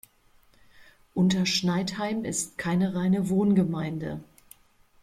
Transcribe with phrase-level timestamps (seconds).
[1.13, 4.19] Unterschneidheim ist keine reine Wohngemeinde.